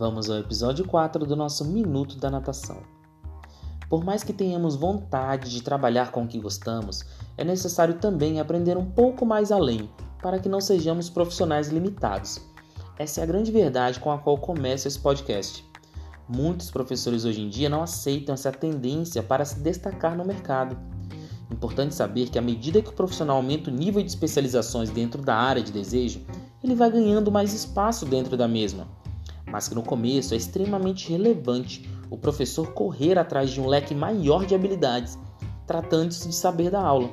[0.00, 2.78] Vamos ao episódio 4 do nosso Minuto da Natação.
[3.86, 7.04] Por mais que tenhamos vontade de trabalhar com o que gostamos,
[7.36, 9.90] é necessário também aprender um pouco mais além,
[10.22, 12.40] para que não sejamos profissionais limitados.
[12.98, 15.62] Essa é a grande verdade com a qual começa esse podcast.
[16.26, 20.78] Muitos professores hoje em dia não aceitam essa tendência para se destacar no mercado.
[21.52, 25.36] Importante saber que à medida que o profissional aumenta o nível de especializações dentro da
[25.36, 26.24] área de desejo,
[26.64, 28.98] ele vai ganhando mais espaço dentro da mesma
[29.50, 34.44] mas que no começo é extremamente relevante o professor correr atrás de um leque maior
[34.44, 35.18] de habilidades,
[35.66, 37.10] tratando-se de saber da aula.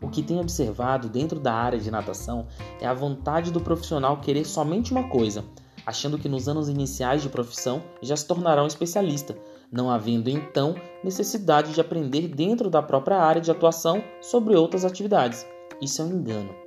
[0.00, 2.46] O que tem observado dentro da área de natação
[2.80, 5.44] é a vontade do profissional querer somente uma coisa,
[5.86, 9.36] achando que nos anos iniciais de profissão já se tornará um especialista,
[9.70, 15.46] não havendo então necessidade de aprender dentro da própria área de atuação sobre outras atividades.
[15.80, 16.61] Isso é um engano.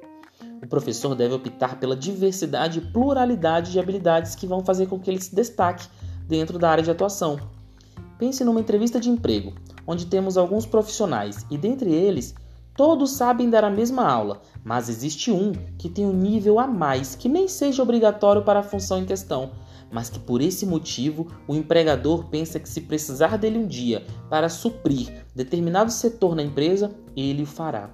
[0.61, 5.09] O professor deve optar pela diversidade e pluralidade de habilidades que vão fazer com que
[5.09, 5.87] ele se destaque
[6.27, 7.39] dentro da área de atuação.
[8.17, 9.53] Pense numa entrevista de emprego,
[9.85, 12.34] onde temos alguns profissionais e dentre eles
[12.75, 17.15] todos sabem dar a mesma aula, mas existe um que tem um nível a mais
[17.15, 19.51] que nem seja obrigatório para a função em questão,
[19.91, 24.49] mas que por esse motivo o empregador pensa que se precisar dele um dia para
[24.49, 27.90] suprir determinado setor na empresa, ele o fará.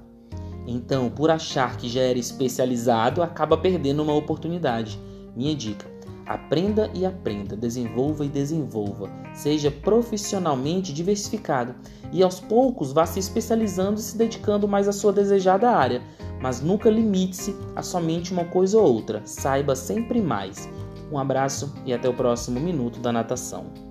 [0.67, 4.99] Então, por achar que já era especializado, acaba perdendo uma oportunidade.
[5.35, 5.85] Minha dica:
[6.25, 11.75] aprenda e aprenda, desenvolva e desenvolva, seja profissionalmente diversificado
[12.11, 16.01] e aos poucos vá se especializando e se dedicando mais à sua desejada área,
[16.41, 20.69] mas nunca limite-se a somente uma coisa ou outra, saiba sempre mais.
[21.11, 23.90] Um abraço e até o próximo Minuto da Natação.